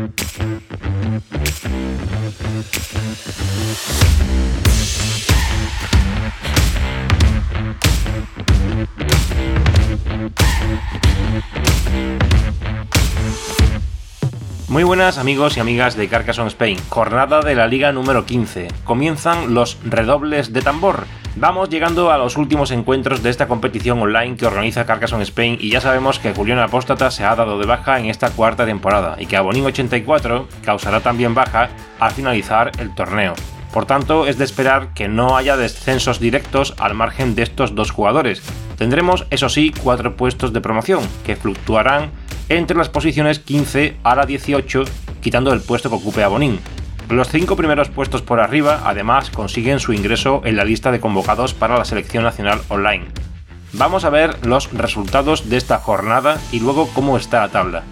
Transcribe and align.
Thank 0.00 0.40
you. 3.38 3.49
Muy 14.80 14.86
buenas 14.86 15.18
amigos 15.18 15.58
y 15.58 15.60
amigas 15.60 15.94
de 15.94 16.08
Carcassonne 16.08 16.48
Spain, 16.48 16.78
jornada 16.88 17.42
de 17.42 17.54
la 17.54 17.66
liga 17.66 17.92
número 17.92 18.24
15. 18.24 18.68
Comienzan 18.84 19.52
los 19.52 19.76
redobles 19.84 20.54
de 20.54 20.62
tambor. 20.62 21.04
Vamos 21.36 21.68
llegando 21.68 22.10
a 22.10 22.16
los 22.16 22.38
últimos 22.38 22.70
encuentros 22.70 23.22
de 23.22 23.28
esta 23.28 23.46
competición 23.46 24.00
online 24.00 24.38
que 24.38 24.46
organiza 24.46 24.86
Carcassonne 24.86 25.24
Spain 25.24 25.58
y 25.60 25.68
ya 25.68 25.82
sabemos 25.82 26.18
que 26.18 26.32
Julián 26.32 26.60
Apóstata 26.60 27.10
se 27.10 27.24
ha 27.24 27.36
dado 27.36 27.58
de 27.58 27.66
baja 27.66 28.00
en 28.00 28.06
esta 28.06 28.30
cuarta 28.30 28.64
temporada 28.64 29.16
y 29.18 29.26
que 29.26 29.36
Abonín 29.36 29.66
84 29.66 30.48
causará 30.64 31.00
también 31.00 31.34
baja 31.34 31.68
al 31.98 32.12
finalizar 32.12 32.72
el 32.78 32.94
torneo. 32.94 33.34
Por 33.74 33.84
tanto, 33.84 34.26
es 34.26 34.38
de 34.38 34.44
esperar 34.44 34.94
que 34.94 35.08
no 35.08 35.36
haya 35.36 35.58
descensos 35.58 36.20
directos 36.20 36.74
al 36.78 36.94
margen 36.94 37.34
de 37.34 37.42
estos 37.42 37.74
dos 37.74 37.90
jugadores. 37.90 38.42
Tendremos, 38.78 39.26
eso 39.28 39.50
sí, 39.50 39.74
cuatro 39.82 40.16
puestos 40.16 40.54
de 40.54 40.62
promoción, 40.62 41.06
que 41.26 41.36
fluctuarán 41.36 42.12
entre 42.50 42.76
las 42.76 42.88
posiciones 42.88 43.38
15 43.38 43.96
a 44.02 44.16
la 44.16 44.26
18, 44.26 44.82
quitando 45.22 45.52
el 45.52 45.60
puesto 45.62 45.88
que 45.88 45.94
ocupe 45.94 46.24
Abonín. 46.24 46.58
Los 47.08 47.28
cinco 47.28 47.56
primeros 47.56 47.88
puestos 47.88 48.22
por 48.22 48.40
arriba, 48.40 48.82
además, 48.84 49.30
consiguen 49.30 49.78
su 49.78 49.92
ingreso 49.92 50.42
en 50.44 50.56
la 50.56 50.64
lista 50.64 50.90
de 50.90 51.00
convocados 51.00 51.54
para 51.54 51.78
la 51.78 51.84
selección 51.84 52.24
nacional 52.24 52.60
online. 52.68 53.06
Vamos 53.72 54.04
a 54.04 54.10
ver 54.10 54.44
los 54.44 54.72
resultados 54.72 55.48
de 55.48 55.56
esta 55.56 55.78
jornada 55.78 56.40
y 56.50 56.58
luego 56.58 56.88
cómo 56.92 57.16
está 57.16 57.40
la 57.40 57.50
tabla. 57.50 57.82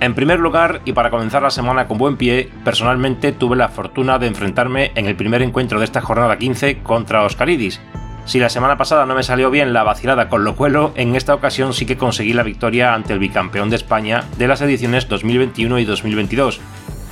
En 0.00 0.14
primer 0.14 0.38
lugar, 0.38 0.82
y 0.84 0.92
para 0.92 1.10
comenzar 1.10 1.42
la 1.42 1.50
semana 1.50 1.88
con 1.88 1.96
buen 1.96 2.18
pie, 2.18 2.50
personalmente 2.64 3.32
tuve 3.32 3.56
la 3.56 3.68
fortuna 3.68 4.18
de 4.18 4.26
enfrentarme 4.26 4.92
en 4.96 5.06
el 5.06 5.16
primer 5.16 5.40
encuentro 5.40 5.78
de 5.78 5.86
esta 5.86 6.02
jornada 6.02 6.36
15 6.36 6.82
contra 6.82 7.24
Oscaridis, 7.24 7.80
si 8.28 8.38
la 8.38 8.50
semana 8.50 8.76
pasada 8.76 9.06
no 9.06 9.14
me 9.14 9.22
salió 9.22 9.50
bien 9.50 9.72
la 9.72 9.84
vacilada 9.84 10.28
con 10.28 10.44
Locuelo, 10.44 10.92
en 10.96 11.16
esta 11.16 11.34
ocasión 11.34 11.72
sí 11.72 11.86
que 11.86 11.96
conseguí 11.96 12.34
la 12.34 12.42
victoria 12.42 12.92
ante 12.92 13.14
el 13.14 13.18
bicampeón 13.18 13.70
de 13.70 13.76
España 13.76 14.24
de 14.36 14.46
las 14.46 14.60
ediciones 14.60 15.08
2021 15.08 15.78
y 15.78 15.86
2022. 15.86 16.60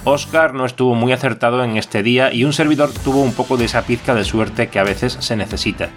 Oscar 0.05 0.53
no 0.53 0.67
estuvo 0.67 0.95
muy 0.95 1.13
acertado 1.13 1.65
en 1.65 1.79
este 1.79 2.03
día 2.03 2.35
y 2.35 2.45
un 2.45 2.53
servidor 2.53 2.91
tuvo 3.03 3.23
un 3.23 3.33
poco 3.33 3.57
de 3.57 3.65
esa 3.65 3.87
pizca 3.87 4.15
de 4.15 4.25
suerte 4.25 4.69
que 4.69 4.79
a 4.79 4.85
veces 4.85 5.17
se 5.19 5.37
necesita. 5.37 5.89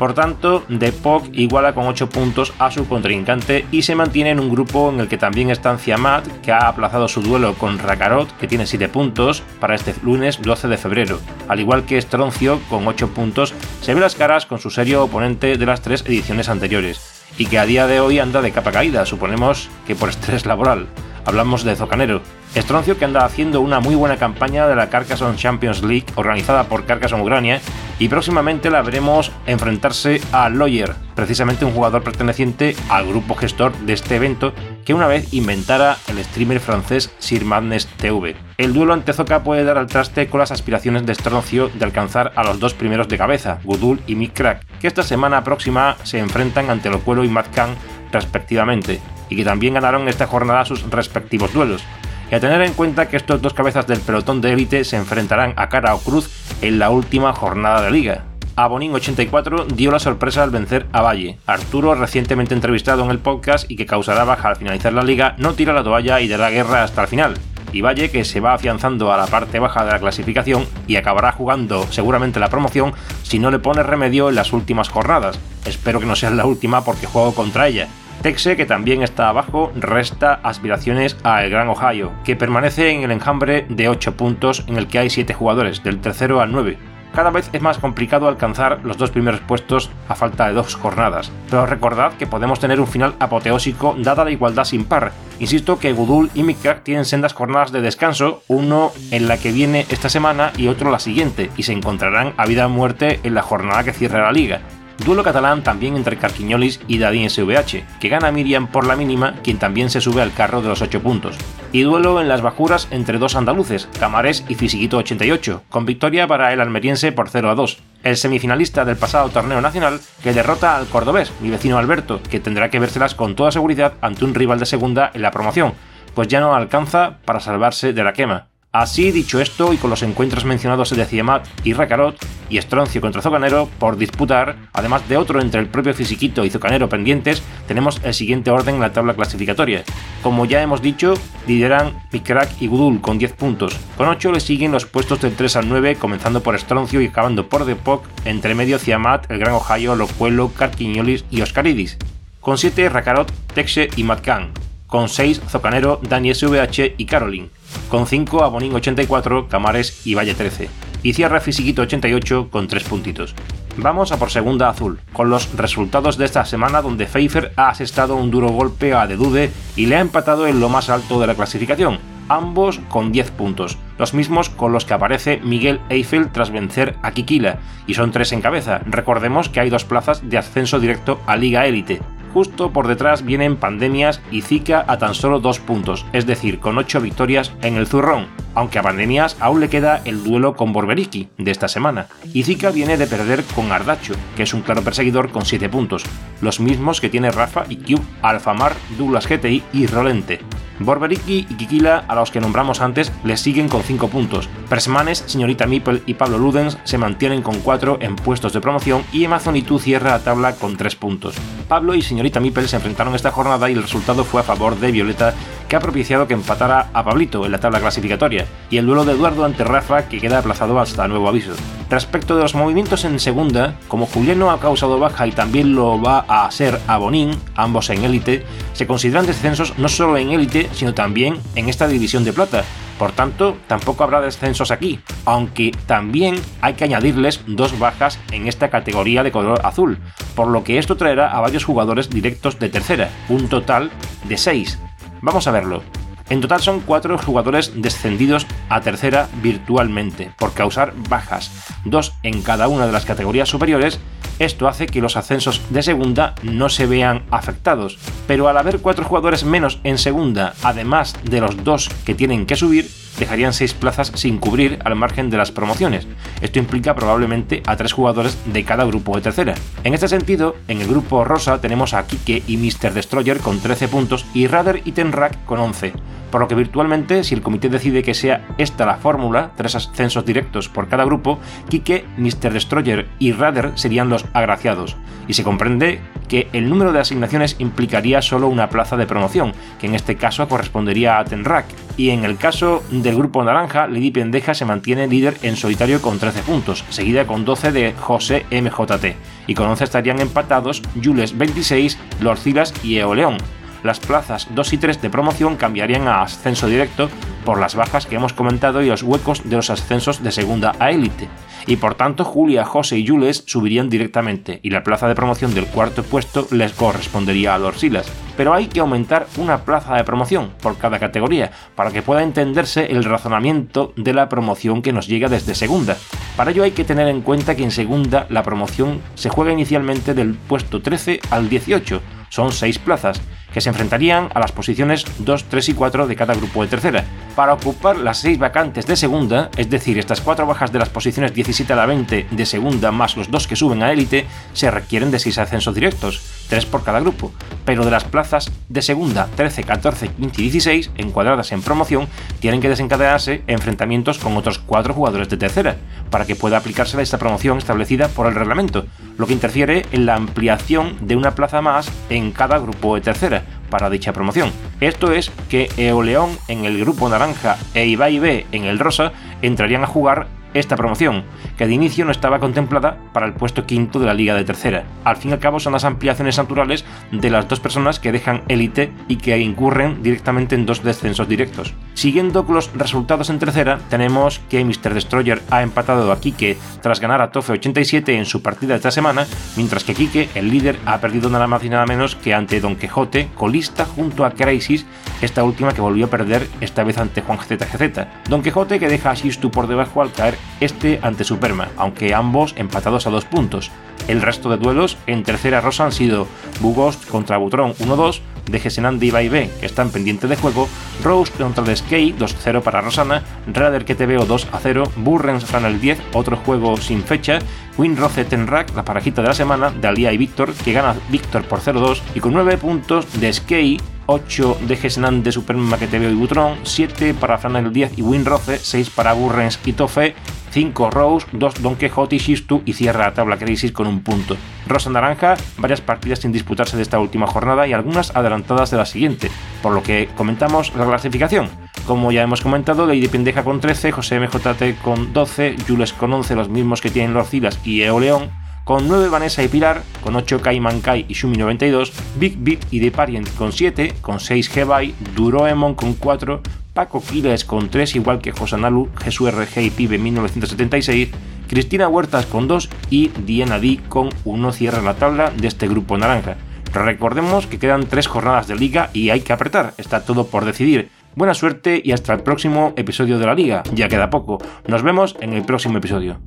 Por 0.00 0.14
tanto, 0.14 0.64
Depok 0.70 1.26
iguala 1.34 1.74
con 1.74 1.86
8 1.86 2.08
puntos 2.08 2.54
a 2.58 2.70
su 2.70 2.88
contrincante 2.88 3.66
y 3.70 3.82
se 3.82 3.94
mantiene 3.94 4.30
en 4.30 4.40
un 4.40 4.48
grupo 4.48 4.88
en 4.88 4.98
el 4.98 5.08
que 5.08 5.18
también 5.18 5.50
está 5.50 5.76
Ciamat, 5.76 6.26
que 6.40 6.52
ha 6.52 6.68
aplazado 6.68 7.06
su 7.06 7.20
duelo 7.20 7.52
con 7.52 7.78
Rakarot, 7.78 8.34
que 8.38 8.48
tiene 8.48 8.64
7 8.64 8.88
puntos, 8.88 9.42
para 9.60 9.74
este 9.74 9.94
lunes 10.02 10.40
12 10.40 10.68
de 10.68 10.78
febrero. 10.78 11.20
Al 11.48 11.60
igual 11.60 11.84
que 11.84 12.00
Stroncio, 12.00 12.60
con 12.70 12.88
8 12.88 13.08
puntos, 13.08 13.52
se 13.82 13.92
ve 13.92 14.00
las 14.00 14.14
caras 14.14 14.46
con 14.46 14.58
su 14.58 14.70
serio 14.70 15.04
oponente 15.04 15.58
de 15.58 15.66
las 15.66 15.82
tres 15.82 16.02
ediciones 16.06 16.48
anteriores, 16.48 17.22
y 17.36 17.44
que 17.44 17.58
a 17.58 17.66
día 17.66 17.86
de 17.86 18.00
hoy 18.00 18.20
anda 18.20 18.40
de 18.40 18.52
capa 18.52 18.72
caída, 18.72 19.04
suponemos 19.04 19.68
que 19.86 19.96
por 19.96 20.08
estrés 20.08 20.46
laboral. 20.46 20.86
Hablamos 21.26 21.62
de 21.62 21.76
Zocanero, 21.76 22.22
Estroncio 22.54 22.98
que 22.98 23.04
anda 23.04 23.26
haciendo 23.26 23.60
una 23.60 23.78
muy 23.78 23.94
buena 23.94 24.16
campaña 24.16 24.66
de 24.66 24.74
la 24.74 24.88
Carcassonne 24.88 25.36
Champions 25.36 25.82
League 25.82 26.06
organizada 26.16 26.64
por 26.64 26.84
Carcassonne 26.84 27.22
Ucrania 27.22 27.60
y 28.00 28.08
próximamente 28.08 28.70
la 28.70 28.82
veremos 28.82 29.30
enfrentarse 29.46 30.20
a 30.32 30.48
Lawyer, 30.48 30.94
precisamente 31.14 31.66
un 31.66 31.74
jugador 31.74 32.02
perteneciente 32.02 32.74
al 32.88 33.06
grupo 33.06 33.34
gestor 33.34 33.76
de 33.80 33.92
este 33.92 34.16
evento 34.16 34.54
que 34.86 34.94
una 34.94 35.06
vez 35.06 35.32
inventara 35.34 35.98
el 36.08 36.24
streamer 36.24 36.60
francés 36.60 37.14
Sir 37.18 37.44
Madness 37.44 37.86
TV. 37.86 38.34
El 38.56 38.72
duelo 38.72 38.94
ante 38.94 39.12
Zoka 39.12 39.44
puede 39.44 39.64
dar 39.64 39.76
al 39.76 39.86
traste 39.86 40.28
con 40.28 40.40
las 40.40 40.50
aspiraciones 40.50 41.04
de 41.04 41.12
Estroncio 41.12 41.68
de 41.68 41.84
alcanzar 41.84 42.32
a 42.36 42.42
los 42.42 42.58
dos 42.58 42.72
primeros 42.72 43.06
de 43.06 43.18
cabeza, 43.18 43.58
Gudul 43.64 44.00
y 44.06 44.14
Mick 44.14 44.32
Crack, 44.32 44.64
que 44.80 44.86
esta 44.86 45.02
semana 45.02 45.44
próxima 45.44 45.96
se 46.02 46.18
enfrentan 46.18 46.70
ante 46.70 46.88
Locuelo 46.88 47.22
y 47.22 47.28
Matt 47.28 47.54
Khan 47.54 47.76
respectivamente, 48.12 48.98
y 49.28 49.36
que 49.36 49.44
también 49.44 49.74
ganaron 49.74 50.08
esta 50.08 50.26
jornada 50.26 50.64
sus 50.64 50.88
respectivos 50.90 51.52
duelos. 51.52 51.84
Y 52.30 52.34
a 52.34 52.40
tener 52.40 52.62
en 52.62 52.74
cuenta 52.74 53.08
que 53.08 53.16
estos 53.16 53.42
dos 53.42 53.54
cabezas 53.54 53.86
del 53.86 54.00
pelotón 54.00 54.40
de 54.40 54.52
élite 54.52 54.84
se 54.84 54.96
enfrentarán 54.96 55.52
a 55.56 55.68
cara 55.68 55.94
o 55.94 55.98
cruz 55.98 56.30
en 56.62 56.78
la 56.78 56.90
última 56.90 57.32
jornada 57.32 57.82
de 57.82 57.90
liga. 57.90 58.24
Abonín 58.56 58.94
84 58.94 59.66
dio 59.66 59.90
la 59.90 59.98
sorpresa 59.98 60.42
al 60.42 60.50
vencer 60.50 60.86
a 60.92 61.00
Valle. 61.00 61.38
Arturo, 61.46 61.94
recientemente 61.94 62.54
entrevistado 62.54 63.04
en 63.04 63.10
el 63.10 63.18
podcast 63.18 63.70
y 63.70 63.76
que 63.76 63.86
causará 63.86 64.24
baja 64.24 64.48
al 64.48 64.56
finalizar 64.56 64.92
la 64.92 65.02
liga, 65.02 65.34
no 65.38 65.54
tira 65.54 65.72
la 65.72 65.84
toalla 65.84 66.20
y 66.20 66.28
dará 66.28 66.50
guerra 66.50 66.84
hasta 66.84 67.02
el 67.02 67.08
final. 67.08 67.34
Y 67.72 67.80
Valle, 67.82 68.10
que 68.10 68.24
se 68.24 68.40
va 68.40 68.54
afianzando 68.54 69.12
a 69.12 69.16
la 69.16 69.26
parte 69.26 69.60
baja 69.60 69.84
de 69.84 69.92
la 69.92 70.00
clasificación 70.00 70.66
y 70.86 70.96
acabará 70.96 71.32
jugando 71.32 71.86
seguramente 71.90 72.40
la 72.40 72.48
promoción 72.48 72.92
si 73.22 73.38
no 73.38 73.50
le 73.50 73.60
pone 73.60 73.82
remedio 73.82 74.28
en 74.28 74.34
las 74.34 74.52
últimas 74.52 74.88
jornadas. 74.88 75.38
Espero 75.64 76.00
que 76.00 76.06
no 76.06 76.16
sea 76.16 76.30
la 76.30 76.46
última 76.46 76.84
porque 76.84 77.06
juego 77.06 77.32
contra 77.34 77.68
ella. 77.68 77.88
Texe, 78.20 78.56
que 78.56 78.66
también 78.66 79.02
está 79.02 79.28
abajo, 79.28 79.72
resta 79.74 80.40
aspiraciones 80.42 81.16
a 81.22 81.42
el 81.42 81.50
Gran 81.50 81.68
Ohio, 81.68 82.12
que 82.24 82.36
permanece 82.36 82.90
en 82.90 83.02
el 83.02 83.12
enjambre 83.12 83.66
de 83.68 83.88
8 83.88 84.16
puntos 84.16 84.64
en 84.66 84.76
el 84.76 84.88
que 84.88 84.98
hay 84.98 85.10
7 85.10 85.32
jugadores, 85.32 85.82
del 85.82 86.00
tercero 86.00 86.40
al 86.40 86.52
9. 86.52 86.78
Cada 87.14 87.30
vez 87.30 87.50
es 87.52 87.60
más 87.60 87.78
complicado 87.78 88.28
alcanzar 88.28 88.80
los 88.84 88.96
dos 88.96 89.10
primeros 89.10 89.40
puestos 89.40 89.90
a 90.08 90.14
falta 90.14 90.46
de 90.46 90.54
dos 90.54 90.76
jornadas, 90.76 91.32
pero 91.48 91.66
recordad 91.66 92.12
que 92.12 92.28
podemos 92.28 92.60
tener 92.60 92.78
un 92.78 92.86
final 92.86 93.14
apoteósico 93.18 93.96
dada 93.98 94.24
la 94.24 94.30
igualdad 94.30 94.64
sin 94.64 94.84
par. 94.84 95.10
Insisto 95.40 95.78
que 95.78 95.92
Gudul 95.92 96.30
y 96.34 96.44
Mikak 96.44 96.84
tienen 96.84 97.04
sendas 97.04 97.32
jornadas 97.32 97.72
de 97.72 97.80
descanso, 97.80 98.42
uno 98.46 98.92
en 99.10 99.26
la 99.26 99.38
que 99.38 99.50
viene 99.50 99.86
esta 99.88 100.08
semana 100.08 100.52
y 100.56 100.68
otro 100.68 100.90
la 100.90 101.00
siguiente, 101.00 101.50
y 101.56 101.64
se 101.64 101.72
encontrarán 101.72 102.32
a 102.36 102.46
vida 102.46 102.66
o 102.66 102.68
muerte 102.68 103.18
en 103.24 103.34
la 103.34 103.42
jornada 103.42 103.82
que 103.82 103.92
cierra 103.92 104.22
la 104.22 104.32
liga. 104.32 104.60
Duelo 105.04 105.22
catalán 105.22 105.62
también 105.62 105.96
entre 105.96 106.18
Carquiñolis 106.18 106.78
y 106.86 106.98
Dadín 106.98 107.30
SVH, 107.30 107.84
que 108.00 108.08
gana 108.10 108.30
Miriam 108.32 108.66
por 108.66 108.86
la 108.86 108.96
mínima, 108.96 109.34
quien 109.42 109.58
también 109.58 109.88
se 109.88 110.02
sube 110.02 110.20
al 110.20 110.34
carro 110.34 110.60
de 110.60 110.68
los 110.68 110.82
8 110.82 111.00
puntos. 111.00 111.36
Y 111.72 111.82
duelo 111.82 112.20
en 112.20 112.28
las 112.28 112.42
bajuras 112.42 112.86
entre 112.90 113.18
dos 113.18 113.34
andaluces, 113.34 113.88
Camarés 113.98 114.44
y 114.48 114.56
Fisiquito 114.56 114.98
88, 114.98 115.62
con 115.70 115.86
victoria 115.86 116.26
para 116.26 116.52
el 116.52 116.60
almeriense 116.60 117.12
por 117.12 117.30
0 117.30 117.50
a 117.50 117.54
2. 117.54 117.78
El 118.02 118.16
semifinalista 118.18 118.84
del 118.84 118.98
pasado 118.98 119.30
torneo 119.30 119.62
nacional 119.62 120.00
que 120.22 120.34
derrota 120.34 120.76
al 120.76 120.86
cordobés, 120.86 121.32
mi 121.40 121.48
vecino 121.48 121.78
Alberto, 121.78 122.20
que 122.30 122.40
tendrá 122.40 122.68
que 122.68 122.78
vérselas 122.78 123.14
con 123.14 123.34
toda 123.34 123.52
seguridad 123.52 123.94
ante 124.02 124.26
un 124.26 124.34
rival 124.34 124.58
de 124.58 124.66
segunda 124.66 125.10
en 125.14 125.22
la 125.22 125.30
promoción, 125.30 125.72
pues 126.14 126.28
ya 126.28 126.40
no 126.40 126.54
alcanza 126.54 127.20
para 127.24 127.40
salvarse 127.40 127.94
de 127.94 128.04
la 128.04 128.12
quema. 128.12 128.49
Así, 128.72 129.10
dicho 129.10 129.40
esto, 129.40 129.72
y 129.72 129.78
con 129.78 129.90
los 129.90 130.04
encuentros 130.04 130.44
mencionados 130.44 130.90
de 130.90 131.04
Ciamat 131.04 131.44
y 131.64 131.72
Racarot, 131.72 132.16
y 132.48 132.58
Estroncio 132.58 133.00
contra 133.00 133.20
Zocanero 133.20 133.68
por 133.80 133.96
disputar, 133.96 134.56
además 134.72 135.08
de 135.08 135.16
otro 135.16 135.40
entre 135.40 135.60
el 135.60 135.66
propio 135.66 135.92
Fisiquito 135.92 136.44
y 136.44 136.50
Zocanero 136.50 136.88
pendientes, 136.88 137.42
tenemos 137.66 138.00
el 138.04 138.14
siguiente 138.14 138.52
orden 138.52 138.76
en 138.76 138.80
la 138.80 138.92
tabla 138.92 139.14
clasificatoria. 139.14 139.82
Como 140.22 140.44
ya 140.44 140.62
hemos 140.62 140.82
dicho, 140.82 141.14
lideran 141.48 141.94
Mikrak 142.12 142.62
y 142.62 142.68
Gudul 142.68 143.00
con 143.00 143.18
10 143.18 143.32
puntos. 143.32 143.76
Con 143.96 144.06
8 144.06 144.30
le 144.30 144.38
siguen 144.38 144.70
los 144.70 144.86
puestos 144.86 145.20
del 145.20 145.34
3 145.34 145.56
al 145.56 145.68
9, 145.68 145.96
comenzando 145.96 146.40
por 146.40 146.54
Estroncio 146.54 147.00
y 147.00 147.06
acabando 147.06 147.48
por 147.48 147.64
Depok, 147.64 148.04
entre 148.24 148.54
medio 148.54 148.78
Ciamat, 148.78 149.28
el 149.32 149.40
Gran 149.40 149.54
Ohio, 149.54 149.96
Locuelo, 149.96 150.52
Carquiñolis 150.52 151.24
y 151.28 151.40
Oscaridis. 151.40 151.98
Con 152.38 152.56
7 152.56 152.88
Racarot, 152.88 153.32
Texe 153.52 153.88
y 153.96 154.04
Matkan 154.04 154.52
con 154.90 155.08
6 155.08 155.40
Zocanero, 155.48 156.00
Dani 156.02 156.34
SVH 156.34 156.94
y 156.98 157.06
Caroline, 157.06 157.48
con 157.88 158.06
5 158.06 158.44
Abonín 158.44 158.74
84, 158.74 159.48
Camares 159.48 160.06
y 160.06 160.14
Valle 160.14 160.34
13, 160.34 160.68
y 161.02 161.14
cierra 161.14 161.40
Fisiquito 161.40 161.82
88 161.82 162.48
con 162.50 162.68
3 162.68 162.84
puntitos. 162.84 163.34
Vamos 163.76 164.12
a 164.12 164.18
por 164.18 164.30
segunda 164.30 164.68
azul, 164.68 164.98
con 165.12 165.30
los 165.30 165.54
resultados 165.54 166.18
de 166.18 166.24
esta 166.24 166.44
semana 166.44 166.82
donde 166.82 167.06
Pfeiffer 167.06 167.52
ha 167.56 167.68
asestado 167.68 168.16
un 168.16 168.30
duro 168.30 168.48
golpe 168.48 168.92
a 168.92 169.06
Dedude 169.06 169.50
y 169.76 169.86
le 169.86 169.96
ha 169.96 170.00
empatado 170.00 170.46
en 170.48 170.60
lo 170.60 170.68
más 170.68 170.90
alto 170.90 171.20
de 171.20 171.28
la 171.28 171.36
clasificación, 171.36 172.00
ambos 172.28 172.80
con 172.88 173.12
10 173.12 173.30
puntos, 173.30 173.78
los 173.96 174.12
mismos 174.12 174.50
con 174.50 174.72
los 174.72 174.84
que 174.84 174.94
aparece 174.94 175.40
Miguel 175.44 175.80
Eiffel 175.88 176.30
tras 176.32 176.50
vencer 176.50 176.96
a 177.02 177.12
Kikila, 177.12 177.58
y 177.86 177.94
son 177.94 178.10
3 178.10 178.32
en 178.32 178.40
cabeza, 178.42 178.80
recordemos 178.86 179.48
que 179.48 179.60
hay 179.60 179.70
dos 179.70 179.84
plazas 179.84 180.28
de 180.28 180.36
ascenso 180.36 180.80
directo 180.80 181.20
a 181.26 181.36
Liga 181.36 181.66
Élite, 181.66 182.00
Justo 182.32 182.72
por 182.72 182.86
detrás 182.86 183.24
vienen 183.24 183.56
Pandemias 183.56 184.20
y 184.30 184.42
Zika 184.42 184.84
a 184.86 184.98
tan 184.98 185.14
solo 185.14 185.40
dos 185.40 185.58
puntos, 185.58 186.06
es 186.12 186.26
decir, 186.26 186.60
con 186.60 186.78
ocho 186.78 187.00
victorias 187.00 187.52
en 187.62 187.76
el 187.76 187.86
zurrón, 187.86 188.28
aunque 188.54 188.78
a 188.78 188.82
Pandemias 188.82 189.36
aún 189.40 189.60
le 189.60 189.68
queda 189.68 190.00
el 190.04 190.22
duelo 190.22 190.54
con 190.54 190.72
Borberiki 190.72 191.28
de 191.38 191.50
esta 191.50 191.68
semana. 191.68 192.06
Y 192.32 192.44
Zika 192.44 192.70
viene 192.70 192.96
de 192.96 193.06
perder 193.06 193.42
con 193.54 193.72
Ardacho, 193.72 194.14
que 194.36 194.44
es 194.44 194.54
un 194.54 194.62
claro 194.62 194.82
perseguidor 194.82 195.30
con 195.30 195.44
7 195.44 195.68
puntos, 195.68 196.04
los 196.40 196.60
mismos 196.60 197.00
que 197.00 197.08
tiene 197.08 197.30
Rafa 197.30 197.64
y 197.68 197.76
Cube, 197.76 198.06
Alfamar, 198.22 198.74
Douglas 198.96 199.26
GTI 199.26 199.62
y 199.72 199.86
Rolente. 199.86 200.40
Borberiki 200.80 201.46
y 201.48 201.54
Kikila, 201.54 202.04
a 202.08 202.14
los 202.14 202.30
que 202.30 202.40
nombramos 202.40 202.80
antes, 202.80 203.12
les 203.22 203.40
siguen 203.40 203.68
con 203.68 203.82
5 203.82 204.08
puntos. 204.08 204.48
Persemanes, 204.68 205.22
Señorita 205.26 205.66
Mipel 205.66 206.02
y 206.06 206.14
Pablo 206.14 206.38
Ludens 206.38 206.78
se 206.84 206.98
mantienen 206.98 207.42
con 207.42 207.60
4 207.60 207.98
en 208.00 208.16
puestos 208.16 208.52
de 208.52 208.60
promoción 208.60 209.04
y 209.12 209.24
Amazonitu 209.24 209.78
cierra 209.78 210.10
la 210.10 210.24
tabla 210.24 210.54
con 210.56 210.76
3 210.76 210.96
puntos. 210.96 211.36
Pablo 211.68 211.94
y 211.94 212.02
Señorita 212.02 212.40
Mipel 212.40 212.68
se 212.68 212.76
enfrentaron 212.76 213.14
esta 213.14 213.30
jornada 213.30 213.70
y 213.70 213.74
el 213.74 213.82
resultado 213.82 214.24
fue 214.24 214.40
a 214.40 214.44
favor 214.44 214.78
de 214.80 214.90
Violeta, 214.90 215.34
que 215.70 215.76
ha 215.76 215.80
propiciado 215.80 216.26
que 216.26 216.34
empatara 216.34 216.90
a 216.92 217.04
Pablito 217.04 217.46
en 217.46 217.52
la 217.52 217.60
tabla 217.60 217.78
clasificatoria, 217.78 218.44
y 218.70 218.78
el 218.78 218.86
duelo 218.86 219.04
de 219.04 219.12
Eduardo 219.12 219.44
ante 219.44 219.62
Rafa 219.62 220.08
que 220.08 220.20
queda 220.20 220.40
aplazado 220.40 220.80
hasta 220.80 221.06
nuevo 221.06 221.28
aviso. 221.28 221.52
Respecto 221.88 222.34
de 222.34 222.42
los 222.42 222.56
movimientos 222.56 223.04
en 223.04 223.20
segunda, 223.20 223.76
como 223.86 224.06
Juliano 224.06 224.50
ha 224.50 224.58
causado 224.58 224.98
baja 224.98 225.28
y 225.28 225.32
también 225.32 225.76
lo 225.76 226.02
va 226.02 226.24
a 226.26 226.46
hacer 226.46 226.80
a 226.88 226.98
Bonín, 226.98 227.30
ambos 227.54 227.88
en 227.90 228.02
élite, 228.02 228.44
se 228.72 228.88
consideran 228.88 229.26
descensos 229.26 229.78
no 229.78 229.88
solo 229.88 230.18
en 230.18 230.30
élite, 230.30 230.68
sino 230.72 230.92
también 230.92 231.38
en 231.54 231.68
esta 231.68 231.86
división 231.86 232.24
de 232.24 232.32
plata, 232.32 232.64
por 232.98 233.12
tanto, 233.12 233.56
tampoco 233.68 234.02
habrá 234.02 234.20
descensos 234.20 234.72
aquí, 234.72 234.98
aunque 235.24 235.70
también 235.86 236.34
hay 236.60 236.74
que 236.74 236.84
añadirles 236.84 237.42
dos 237.46 237.78
bajas 237.78 238.18
en 238.32 238.48
esta 238.48 238.70
categoría 238.70 239.22
de 239.22 239.32
color 239.32 239.60
azul, 239.64 240.00
por 240.34 240.48
lo 240.48 240.64
que 240.64 240.78
esto 240.78 240.96
traerá 240.96 241.30
a 241.30 241.40
varios 241.40 241.64
jugadores 241.64 242.10
directos 242.10 242.58
de 242.58 242.68
tercera, 242.68 243.08
un 243.28 243.48
total 243.48 243.90
de 244.24 244.36
6. 244.36 244.78
Vamos 245.22 245.46
a 245.46 245.50
verlo. 245.50 245.82
En 246.30 246.40
total 246.40 246.60
son 246.60 246.80
cuatro 246.80 247.18
jugadores 247.18 247.72
descendidos 247.82 248.46
a 248.68 248.80
tercera 248.80 249.28
virtualmente, 249.42 250.32
por 250.38 250.54
causar 250.54 250.94
bajas, 251.08 251.50
dos 251.84 252.14
en 252.22 252.42
cada 252.42 252.68
una 252.68 252.86
de 252.86 252.92
las 252.92 253.04
categorías 253.04 253.48
superiores. 253.48 253.98
Esto 254.38 254.68
hace 254.68 254.86
que 254.86 255.02
los 255.02 255.16
ascensos 255.16 255.60
de 255.70 255.82
segunda 255.82 256.36
no 256.42 256.68
se 256.68 256.86
vean 256.86 257.24
afectados, 257.30 257.98
pero 258.28 258.48
al 258.48 258.56
haber 258.56 258.78
cuatro 258.78 259.04
jugadores 259.04 259.44
menos 259.44 259.80
en 259.82 259.98
segunda, 259.98 260.54
además 260.62 261.14
de 261.24 261.40
los 261.40 261.62
dos 261.64 261.90
que 262.06 262.14
tienen 262.14 262.46
que 262.46 262.56
subir, 262.56 262.88
dejarían 263.20 263.52
seis 263.52 263.74
plazas 263.74 264.10
sin 264.16 264.38
cubrir 264.38 264.80
al 264.84 264.96
margen 264.96 265.30
de 265.30 265.36
las 265.36 265.52
promociones. 265.52 266.08
Esto 266.40 266.58
implica 266.58 266.96
probablemente 266.96 267.62
a 267.66 267.76
tres 267.76 267.92
jugadores 267.92 268.36
de 268.46 268.64
cada 268.64 268.84
grupo 268.84 269.14
de 269.14 269.22
tercera. 269.22 269.54
En 269.84 269.94
este 269.94 270.08
sentido, 270.08 270.56
en 270.66 270.80
el 270.80 270.88
grupo 270.88 271.22
rosa 271.24 271.60
tenemos 271.60 271.94
a 271.94 272.06
Kike 272.06 272.42
y 272.48 272.56
Mr. 272.56 272.92
Destroyer 272.92 273.38
con 273.38 273.60
13 273.60 273.86
puntos 273.86 274.26
y 274.34 274.48
Radar 274.48 274.80
y 274.84 274.92
Tenrak 274.92 275.44
con 275.44 275.60
11 275.60 275.92
por 276.30 276.40
lo 276.40 276.48
que 276.48 276.54
virtualmente, 276.54 277.24
si 277.24 277.34
el 277.34 277.42
comité 277.42 277.68
decide 277.68 278.02
que 278.02 278.14
sea 278.14 278.46
esta 278.58 278.86
la 278.86 278.96
fórmula, 278.96 279.52
tres 279.56 279.74
ascensos 279.74 280.24
directos 280.24 280.68
por 280.68 280.88
cada 280.88 281.04
grupo, 281.04 281.38
Kike, 281.68 282.04
Mr. 282.16 282.52
Destroyer 282.52 283.08
y 283.18 283.32
Radar 283.32 283.72
serían 283.74 284.08
los 284.08 284.24
agraciados, 284.32 284.96
y 285.26 285.34
se 285.34 285.44
comprende 285.44 286.00
que 286.28 286.48
el 286.52 286.68
número 286.68 286.92
de 286.92 287.00
asignaciones 287.00 287.56
implicaría 287.58 288.22
solo 288.22 288.48
una 288.48 288.68
plaza 288.68 288.96
de 288.96 289.06
promoción, 289.06 289.52
que 289.80 289.86
en 289.86 289.94
este 289.94 290.16
caso 290.16 290.48
correspondería 290.48 291.18
a 291.18 291.24
Tenrak, 291.24 291.66
y 291.96 292.10
en 292.10 292.24
el 292.24 292.36
caso 292.36 292.82
del 293.10 293.18
grupo 293.18 293.42
naranja, 293.42 293.88
Lady 293.88 294.12
Pendeja 294.12 294.54
se 294.54 294.64
mantiene 294.64 295.08
líder 295.08 295.36
en 295.42 295.56
solitario 295.56 296.00
con 296.00 296.20
13 296.20 296.42
puntos, 296.42 296.84
seguida 296.90 297.26
con 297.26 297.44
12 297.44 297.72
de 297.72 297.92
José 297.92 298.46
MJT, 298.52 299.16
y 299.48 299.54
con 299.54 299.66
11 299.66 299.82
estarían 299.82 300.20
empatados 300.20 300.80
Jules 301.02 301.36
26, 301.36 301.98
Lord 302.20 302.38
Silas 302.38 302.72
y 302.84 302.98
Eoleón, 302.98 303.36
las 303.82 304.00
plazas 304.00 304.48
2 304.50 304.72
y 304.72 304.78
3 304.78 305.02
de 305.02 305.10
promoción 305.10 305.56
cambiarían 305.56 306.08
a 306.08 306.22
ascenso 306.22 306.66
directo 306.66 307.08
por 307.44 307.58
las 307.58 307.74
bajas 307.74 308.06
que 308.06 308.16
hemos 308.16 308.32
comentado 308.32 308.82
y 308.82 308.88
los 308.88 309.02
huecos 309.02 309.48
de 309.48 309.56
los 309.56 309.70
ascensos 309.70 310.22
de 310.22 310.32
segunda 310.32 310.74
a 310.78 310.90
élite. 310.90 311.28
Y 311.66 311.76
por 311.76 311.94
tanto 311.94 312.24
Julia, 312.24 312.64
José 312.64 312.98
y 312.98 313.06
Jules 313.06 313.44
subirían 313.46 313.88
directamente 313.88 314.60
y 314.62 314.70
la 314.70 314.82
plaza 314.82 315.08
de 315.08 315.14
promoción 315.14 315.54
del 315.54 315.66
cuarto 315.66 316.02
puesto 316.02 316.46
les 316.50 316.72
correspondería 316.72 317.54
a 317.54 317.58
Dorsilas. 317.58 318.10
Pero 318.36 318.54
hay 318.54 318.66
que 318.66 318.80
aumentar 318.80 319.26
una 319.36 319.58
plaza 319.64 319.94
de 319.96 320.04
promoción 320.04 320.52
por 320.62 320.78
cada 320.78 320.98
categoría 320.98 321.50
para 321.74 321.90
que 321.90 322.02
pueda 322.02 322.22
entenderse 322.22 322.86
el 322.86 323.04
razonamiento 323.04 323.92
de 323.96 324.14
la 324.14 324.28
promoción 324.28 324.82
que 324.82 324.92
nos 324.92 325.06
llega 325.06 325.28
desde 325.28 325.54
segunda. 325.54 325.96
Para 326.36 326.50
ello 326.50 326.62
hay 326.62 326.70
que 326.70 326.84
tener 326.84 327.08
en 327.08 327.20
cuenta 327.20 327.54
que 327.54 327.64
en 327.64 327.70
segunda 327.70 328.26
la 328.30 328.42
promoción 328.42 329.00
se 329.14 329.28
juega 329.28 329.52
inicialmente 329.52 330.14
del 330.14 330.34
puesto 330.34 330.80
13 330.80 331.20
al 331.30 331.48
18, 331.48 332.00
son 332.30 332.52
6 332.52 332.78
plazas, 332.78 333.20
que 333.52 333.60
se 333.60 333.68
enfrentarían 333.68 334.28
a 334.34 334.40
las 334.40 334.52
posiciones 334.52 335.04
2, 335.18 335.44
3 335.44 335.68
y 335.70 335.74
4 335.74 336.06
de 336.06 336.16
cada 336.16 336.34
grupo 336.34 336.62
de 336.62 336.68
tercera. 336.68 337.04
Para 337.36 337.54
ocupar 337.54 337.96
las 337.96 338.18
6 338.18 338.38
vacantes 338.38 338.86
de 338.86 338.96
segunda, 338.96 339.50
es 339.56 339.70
decir, 339.70 339.98
estas 339.98 340.20
4 340.20 340.46
bajas 340.46 340.72
de 340.72 340.78
las 340.78 340.88
posiciones 340.88 341.34
17 341.34 341.72
a 341.72 341.76
la 341.76 341.86
20 341.86 342.26
de 342.30 342.46
segunda 342.46 342.90
más 342.92 343.16
los 343.16 343.30
2 343.30 343.46
que 343.46 343.56
suben 343.56 343.82
a 343.82 343.92
élite, 343.92 344.26
se 344.52 344.70
requieren 344.70 345.10
de 345.10 345.18
6 345.18 345.38
ascensos 345.38 345.74
directos, 345.74 346.20
3 346.48 346.66
por 346.66 346.84
cada 346.84 347.00
grupo, 347.00 347.32
pero 347.64 347.84
de 347.84 347.90
las 347.90 348.04
plazas 348.04 348.50
de 348.68 348.82
segunda 348.82 349.28
13, 349.36 349.64
14, 349.64 350.08
15 350.08 350.40
y 350.40 350.44
16, 350.44 350.90
encuadradas 350.96 351.52
en 351.52 351.62
promoción, 351.62 352.08
tienen 352.40 352.60
que 352.60 352.68
desencadenarse 352.68 353.42
enfrentamientos 353.46 354.18
con 354.18 354.36
otros 354.36 354.58
4 354.58 354.94
jugadores 354.94 355.28
de 355.28 355.36
tercera, 355.36 355.76
para 356.10 356.26
que 356.26 356.36
pueda 356.36 356.58
aplicarse 356.58 357.00
esta 357.00 357.18
promoción 357.18 357.58
establecida 357.58 358.08
por 358.08 358.26
el 358.26 358.34
reglamento, 358.34 358.86
lo 359.20 359.26
que 359.26 359.34
interfiere 359.34 359.84
en 359.92 360.06
la 360.06 360.14
ampliación 360.14 360.96
de 361.02 361.14
una 361.14 361.34
plaza 361.34 361.60
más 361.60 361.92
en 362.08 362.32
cada 362.32 362.58
grupo 362.58 362.94
de 362.94 363.02
tercera 363.02 363.42
para 363.68 363.90
dicha 363.90 364.14
promoción. 364.14 364.50
Esto 364.80 365.12
es 365.12 365.30
que 365.50 365.68
Eoleón 365.76 366.30
en 366.48 366.64
el 366.64 366.80
grupo 366.80 367.06
naranja 367.06 367.58
e 367.74 367.84
Ibai 367.84 368.18
B 368.18 368.46
en 368.50 368.64
el 368.64 368.78
rosa 368.78 369.12
entrarían 369.42 369.84
a 369.84 369.86
jugar 369.86 370.26
esta 370.54 370.76
promoción, 370.76 371.24
que 371.56 371.66
de 371.66 371.74
inicio 371.74 372.04
no 372.04 372.10
estaba 372.10 372.38
contemplada 372.38 372.98
para 373.12 373.26
el 373.26 373.32
puesto 373.32 373.66
quinto 373.66 373.98
de 373.98 374.06
la 374.06 374.14
liga 374.14 374.34
de 374.34 374.44
tercera. 374.44 374.84
Al 375.04 375.16
fin 375.16 375.30
y 375.30 375.34
al 375.34 375.40
cabo 375.40 375.60
son 375.60 375.72
las 375.72 375.84
ampliaciones 375.84 376.38
naturales 376.38 376.84
de 377.12 377.30
las 377.30 377.48
dos 377.48 377.60
personas 377.60 378.00
que 378.00 378.12
dejan 378.12 378.42
élite 378.48 378.92
y 379.08 379.16
que 379.16 379.38
incurren 379.38 380.02
directamente 380.02 380.54
en 380.54 380.66
dos 380.66 380.82
descensos 380.82 381.28
directos. 381.28 381.74
Siguiendo 381.94 382.46
con 382.46 382.54
los 382.54 382.72
resultados 382.74 383.30
en 383.30 383.38
tercera, 383.38 383.78
tenemos 383.88 384.40
que 384.48 384.64
Mr. 384.64 384.94
Destroyer 384.94 385.42
ha 385.50 385.62
empatado 385.62 386.10
a 386.12 386.20
Kike 386.20 386.56
tras 386.82 387.00
ganar 387.00 387.20
a 387.20 387.30
Tofe 387.30 387.52
87 387.52 388.16
en 388.16 388.24
su 388.24 388.42
partida 388.42 388.70
de 388.70 388.76
esta 388.76 388.90
semana, 388.90 389.26
mientras 389.56 389.84
que 389.84 389.94
Kike, 389.94 390.30
el 390.34 390.50
líder, 390.50 390.78
ha 390.86 390.98
perdido 390.98 391.28
nada 391.30 391.46
más 391.46 391.62
y 391.64 391.68
nada 391.68 391.86
menos 391.86 392.16
que 392.16 392.34
ante 392.34 392.60
Don 392.60 392.76
Quijote, 392.76 393.28
colista 393.34 393.84
junto 393.84 394.24
a 394.24 394.30
Crisis, 394.32 394.86
esta 395.20 395.44
última 395.44 395.72
que 395.72 395.80
volvió 395.80 396.06
a 396.06 396.10
perder 396.10 396.46
esta 396.60 396.84
vez 396.84 396.98
ante 396.98 397.20
Juan 397.20 397.38
ZGZ. 397.38 398.28
Don 398.28 398.42
Quijote 398.42 398.78
que 398.78 398.88
deja 398.88 399.10
a 399.10 399.14
Shistu 399.14 399.50
por 399.50 399.66
debajo 399.66 400.02
al 400.02 400.12
caer 400.12 400.36
este 400.60 401.00
ante 401.02 401.24
Superman, 401.24 401.68
aunque 401.76 402.14
ambos 402.14 402.54
empatados 402.56 403.06
a 403.06 403.10
dos 403.10 403.24
puntos. 403.24 403.70
El 404.10 404.22
resto 404.22 404.50
de 404.50 404.56
duelos 404.56 404.98
en 405.06 405.22
tercera 405.22 405.60
rosa 405.60 405.84
han 405.84 405.92
sido 405.92 406.26
Bugost 406.58 407.06
contra 407.06 407.36
Butron 407.36 407.74
1-2, 407.74 408.20
de 408.50 408.58
Gesenan 408.58 408.98
y 409.00 409.10
B, 409.28 409.48
que 409.60 409.66
están 409.66 409.90
pendientes 409.90 410.28
de 410.28 410.34
juego, 410.34 410.68
Rose 411.04 411.30
contra 411.38 411.64
Skate 411.76 412.18
2-0 412.18 412.60
para 412.60 412.80
Rosana, 412.80 413.22
Radar 413.46 413.84
que 413.84 413.94
te 413.94 414.06
veo 414.06 414.26
2-0, 414.26 414.90
Burrens 414.96 415.54
el 415.54 415.80
10, 415.80 416.00
otro 416.14 416.36
juego 416.38 416.76
sin 416.76 417.04
fecha, 417.04 417.38
Winroce 417.78 418.24
Tenrak, 418.24 418.74
la 418.74 418.84
parejita 418.84 419.22
de 419.22 419.28
la 419.28 419.34
semana, 419.34 419.70
de 419.70 419.86
Alia 419.86 420.12
y 420.12 420.18
Víctor, 420.18 420.54
que 420.54 420.72
gana 420.72 420.96
Víctor 421.10 421.44
por 421.44 421.60
0-2, 421.60 422.00
y 422.16 422.18
con 422.18 422.32
9 422.32 422.58
puntos 422.58 423.20
de 423.20 423.32
Skate 423.32 423.80
8 424.06 424.58
de 424.66 424.76
Gesenan 424.76 425.22
de 425.22 425.30
Superman 425.30 425.78
que 425.78 425.86
te 425.86 426.00
veo 426.00 426.10
y 426.10 426.14
Butron, 426.14 426.58
7 426.64 427.14
para 427.14 427.36
el 427.36 427.72
10 427.72 427.96
y 427.98 428.02
Winroce, 428.02 428.58
6 428.58 428.90
para 428.90 429.12
Burrens 429.12 429.60
y 429.64 429.72
Tofe, 429.72 430.16
5 430.50 430.90
Rose, 430.90 431.26
2 431.32 431.62
Don 431.62 431.76
Quixote 431.76 432.16
y 432.16 432.18
Shistu 432.18 432.62
y 432.64 432.72
cierra 432.72 433.06
la 433.06 433.14
tabla 433.14 433.38
Crisis 433.38 433.72
con 433.72 433.86
un 433.86 434.00
punto. 434.00 434.36
Rosa 434.66 434.90
Naranja, 434.90 435.36
varias 435.58 435.80
partidas 435.80 436.20
sin 436.20 436.32
disputarse 436.32 436.76
de 436.76 436.82
esta 436.82 436.98
última 436.98 437.26
jornada 437.26 437.66
y 437.66 437.72
algunas 437.72 438.14
adelantadas 438.14 438.70
de 438.70 438.76
la 438.76 438.86
siguiente, 438.86 439.30
por 439.62 439.72
lo 439.72 439.82
que 439.82 440.08
comentamos 440.16 440.74
la 440.74 440.86
clasificación. 440.86 441.48
Como 441.86 442.12
ya 442.12 442.22
hemos 442.22 442.40
comentado, 442.40 442.86
Lady 442.86 443.08
Pendeja 443.08 443.44
con 443.44 443.60
13, 443.60 443.92
José 443.92 444.20
MJT 444.20 444.82
con 444.82 445.12
12, 445.12 445.56
Jules 445.66 445.92
con 445.92 446.12
11, 446.12 446.34
los 446.34 446.48
mismos 446.48 446.80
que 446.80 446.90
tienen 446.90 447.14
los 447.14 447.28
Cilas 447.28 447.58
y 447.64 447.82
Eoleón, 447.82 448.30
con 448.64 448.86
9 448.86 449.08
Vanessa 449.08 449.42
y 449.42 449.48
Pilar, 449.48 449.82
con 450.02 450.14
8 450.14 450.40
Kaiman 450.40 450.80
Kai 450.80 451.04
y 451.08 451.14
Shumi92, 451.14 451.90
Big 452.16 452.36
Beat 452.38 452.66
y 452.70 452.80
The 452.80 452.92
Parient 452.92 453.34
con 453.34 453.52
7, 453.52 453.94
con 454.00 454.20
6 454.20 454.56
Hebai, 454.56 454.94
Duroemon 455.16 455.74
con 455.74 455.94
4, 455.94 456.40
Paco 456.80 457.02
con 457.46 457.68
3, 457.68 457.96
igual 457.96 458.22
que 458.22 458.32
Josanalu, 458.32 458.88
Jesús 459.02 459.30
RG 459.30 459.60
y 459.60 459.68
Pibe 459.68 459.98
1976, 459.98 461.10
Cristina 461.46 461.88
Huertas 461.88 462.24
con 462.24 462.48
2 462.48 462.70
y 462.88 463.08
Diana 463.08 463.60
D 463.60 463.80
con 463.90 464.08
1 464.24 464.52
cierra 464.52 464.80
la 464.80 464.94
tabla 464.94 465.30
de 465.30 465.46
este 465.46 465.68
grupo 465.68 465.98
naranja. 465.98 466.38
Recordemos 466.72 467.46
que 467.46 467.58
quedan 467.58 467.84
3 467.84 468.06
jornadas 468.06 468.48
de 468.48 468.56
liga 468.56 468.88
y 468.94 469.10
hay 469.10 469.20
que 469.20 469.34
apretar, 469.34 469.74
está 469.76 470.06
todo 470.06 470.28
por 470.28 470.46
decidir. 470.46 470.88
Buena 471.14 471.34
suerte 471.34 471.82
y 471.84 471.92
hasta 471.92 472.14
el 472.14 472.22
próximo 472.22 472.72
episodio 472.76 473.18
de 473.18 473.26
la 473.26 473.34
liga, 473.34 473.62
ya 473.74 473.88
queda 473.88 474.08
poco. 474.08 474.38
Nos 474.66 474.82
vemos 474.82 475.16
en 475.20 475.34
el 475.34 475.42
próximo 475.42 475.76
episodio. 475.76 476.18